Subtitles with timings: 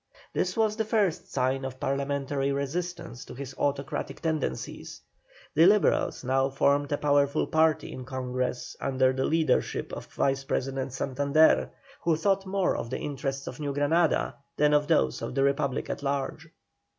[0.33, 4.99] This was the first sign of Parliamentary resistance to his autocratic tendencies.
[5.53, 10.91] The Liberals now formed a powerful party in Congress under the leadership of Vice President
[10.91, 11.69] Santander,
[12.01, 15.87] who thought more of the interests of New Granada than of those of the Republic
[15.87, 16.49] at large.